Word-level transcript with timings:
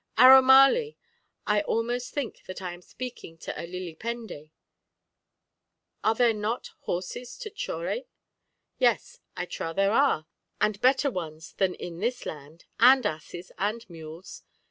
Aromali! 0.17 0.97
I 1.45 1.61
almost 1.61 2.11
think 2.11 2.45
that 2.47 2.59
I 2.59 2.73
am 2.73 2.81
speaking 2.81 3.37
to 3.37 3.53
a 3.55 3.67
lilipendi. 3.67 4.49
Are 6.03 6.15
there 6.15 6.33
not 6.33 6.71
horses 6.79 7.37
to 7.37 7.51
chore? 7.51 7.97
Yes, 8.79 9.19
I 9.37 9.45
trow 9.45 9.73
there 9.73 9.91
are, 9.91 10.25
and 10.59 10.81
better 10.81 11.11
ones 11.11 11.53
than 11.53 11.75
in 11.75 11.99
this 11.99 12.25
land, 12.25 12.65
and 12.79 13.05
asses, 13.05 13.51
and 13.59 13.87
mules. 13.91 14.41